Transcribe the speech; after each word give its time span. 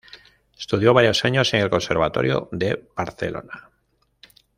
Estudió 0.57 0.95
varios 0.95 1.23
años 1.25 1.53
en 1.53 1.59
el 1.61 1.69
Conservatorio 1.69 2.49
de 2.51 2.89
Barcelona. 2.95 3.69